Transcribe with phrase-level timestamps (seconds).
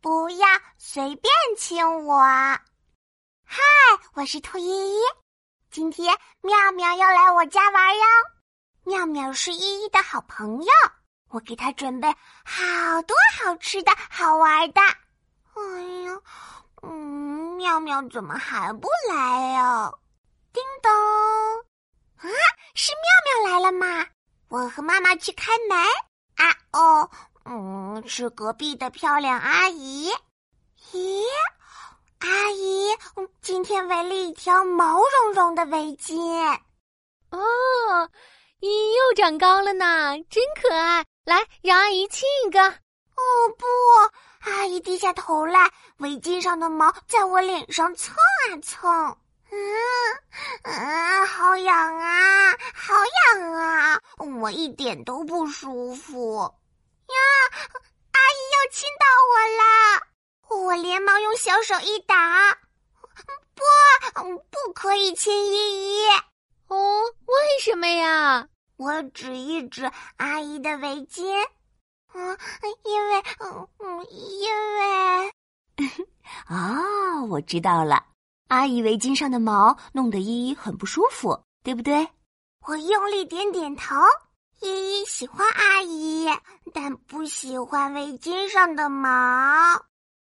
[0.00, 0.48] 不要
[0.78, 2.16] 随便亲我。
[3.44, 3.60] 嗨，
[4.14, 4.98] 我是兔依依，
[5.70, 8.04] 今天妙妙要来我家玩哟。
[8.84, 10.72] 妙妙是依依的好朋友，
[11.28, 12.08] 我给她准备
[12.46, 14.80] 好多好吃的好玩的。
[14.80, 16.18] 哎呀，
[16.82, 19.92] 嗯，妙妙怎么还不来呀？
[20.50, 20.90] 叮咚，
[22.16, 22.24] 啊，
[22.74, 24.06] 是妙妙来了吗？
[24.48, 25.78] 我和妈妈去开门。
[26.36, 27.10] 啊哦。
[27.44, 30.10] 嗯，是隔壁的漂亮阿姨。
[30.92, 31.22] 咦，
[32.18, 32.88] 阿姨，
[33.40, 36.18] 今天围了一条毛茸茸的围巾。
[37.30, 37.40] 哦，
[38.60, 41.04] 你又长高了呢，真可爱！
[41.24, 42.60] 来，让阿姨亲一个。
[42.60, 43.22] 哦
[43.58, 48.14] 不，阿姨低下头来，围巾上的毛在我脸上蹭
[48.50, 49.16] 啊蹭。
[49.50, 49.58] 嗯
[50.62, 52.94] 嗯，好痒啊，好
[53.34, 54.00] 痒啊，
[54.40, 56.52] 我一点都不舒服。
[57.10, 57.18] 呀，
[58.12, 59.62] 阿姨要亲到我啦！
[60.48, 62.18] 我连忙用小手一挡，
[63.54, 63.62] 不，
[64.50, 66.08] 不可以亲依依。
[66.68, 68.48] 哦，为什么呀？
[68.76, 71.24] 我指一指阿姨的围巾。
[72.12, 72.38] 嗯，
[72.84, 75.32] 因为，嗯嗯，因为
[76.46, 78.04] 啊，我知道了，
[78.48, 82.08] 阿姨围巾上的毛弄得依依很不舒服，对不对？
[82.66, 83.94] 我用力点点头。
[84.60, 86.28] 依依喜欢阿姨，
[86.74, 89.08] 但不喜欢围巾上的毛。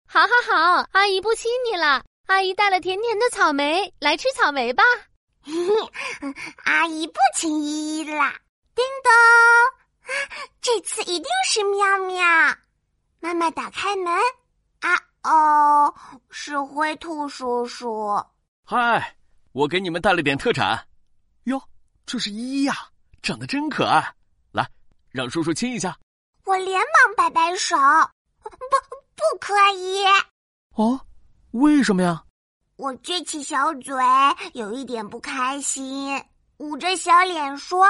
[0.06, 2.04] 好，好，好，阿姨不亲你了。
[2.26, 4.82] 阿姨带了甜甜的草莓，来吃草莓吧。
[6.64, 8.38] 阿姨不亲依依啦。
[8.74, 9.10] 叮咚，
[10.60, 12.22] 这次一定是妙妙。
[13.20, 14.12] 妈妈打开门，
[14.80, 15.94] 啊哦，
[16.30, 18.22] 是灰兔叔叔。
[18.64, 19.16] 嗨，
[19.52, 20.86] 我给你们带了点特产。
[21.44, 21.62] 哟，
[22.04, 22.74] 这是依依呀，
[23.22, 24.12] 长得真可爱。
[25.16, 25.96] 让叔叔亲一下，
[26.44, 27.74] 我连忙摆摆手，
[28.42, 30.04] 不，不可以。
[30.74, 31.00] 哦，
[31.52, 32.22] 为什么呀？
[32.76, 33.94] 我撅起小嘴，
[34.52, 36.22] 有一点不开心，
[36.58, 37.86] 捂着小脸说：“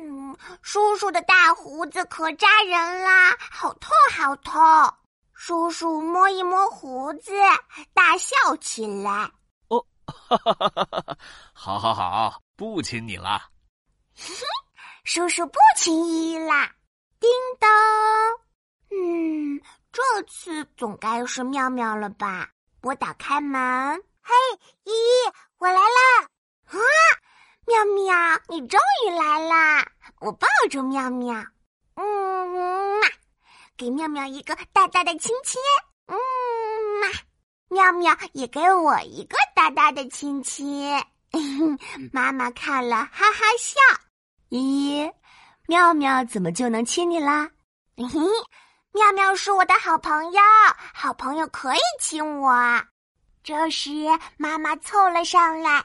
[0.00, 4.58] 嗯，叔叔的大胡子可扎人啦，好痛，好痛。”
[5.36, 7.32] 叔叔摸一摸胡子，
[7.92, 9.30] 大笑起来。
[9.68, 11.18] 哦，哈哈哈哈哈！
[11.52, 13.42] 好好好，不亲你了。
[15.12, 16.72] 叔叔不亲依依啦，
[17.18, 17.28] 叮
[17.58, 17.68] 咚，
[18.96, 19.60] 嗯，
[19.90, 22.48] 这次总该是妙妙了吧？
[22.82, 23.60] 我打开门，
[24.22, 24.32] 嘿，
[24.84, 26.28] 依依，我来啦！
[26.66, 26.78] 啊，
[27.66, 29.84] 妙妙，你终于来啦！
[30.20, 31.44] 我抱住妙妙，
[31.96, 33.08] 嗯嘛，
[33.76, 35.60] 给妙妙一个大大的亲亲，
[36.06, 36.14] 嗯
[37.00, 37.08] 嘛，
[37.68, 41.04] 妙妙也给我一个大大的亲亲，
[42.14, 43.80] 妈妈看了哈哈笑。
[44.50, 45.12] 依依，
[45.66, 47.48] 妙妙怎么就能亲你啦？
[47.96, 48.04] 嘿
[48.92, 50.40] 妙妙是我的好朋友，
[50.92, 52.52] 好朋友可以亲我。
[53.44, 53.90] 这时
[54.36, 55.84] 妈妈凑了上来，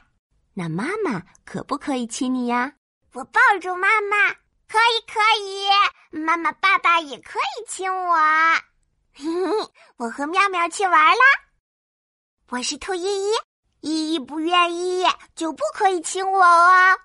[0.52, 2.72] 那妈妈可不可以亲你呀？
[3.12, 4.32] 我抱住妈妈，
[4.68, 5.68] 可以可以。
[6.20, 8.16] 妈妈爸爸也可以亲我。
[9.96, 11.24] 我和妙妙去玩啦。
[12.48, 13.32] 我是兔依依，
[13.80, 15.04] 依依不愿意
[15.36, 16.98] 就不可以亲我哦。